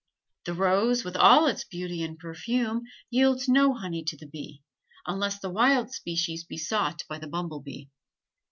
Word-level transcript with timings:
The 0.45 0.55
rose, 0.55 1.03
with 1.03 1.15
all 1.15 1.45
its 1.45 1.63
beauty 1.63 2.01
and 2.01 2.17
perfume, 2.17 2.85
yields 3.11 3.47
no 3.47 3.75
honey 3.75 4.03
to 4.05 4.17
the 4.17 4.25
bee, 4.25 4.63
unless 5.05 5.37
the 5.37 5.51
wild 5.51 5.91
species 5.93 6.43
be 6.43 6.57
sought 6.57 7.03
by 7.07 7.19
the 7.19 7.27
bumble 7.27 7.59
bee. 7.59 7.87